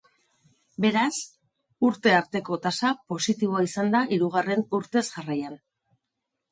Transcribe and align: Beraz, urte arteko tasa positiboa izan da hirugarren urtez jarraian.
Beraz, 0.85 1.11
urte 1.89 2.15
arteko 2.21 2.59
tasa 2.65 2.91
positiboa 3.15 3.65
izan 3.69 3.95
da 3.99 4.05
hirugarren 4.17 4.69
urtez 4.81 5.09
jarraian. 5.13 5.63